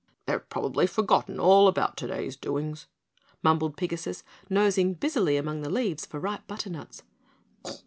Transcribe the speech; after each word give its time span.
"They've 0.25 0.49
probably 0.49 0.87
forgotten 0.87 1.39
all 1.39 1.67
about 1.67 1.95
today's 1.95 2.35
doings," 2.35 2.87
mumbled 3.43 3.77
Pigasus, 3.77 4.23
nosing 4.49 4.95
busily 4.95 5.37
among 5.37 5.61
the 5.61 5.69
leaves 5.69 6.07
for 6.07 6.19
ripe 6.19 6.47
butternuts. 6.47 7.03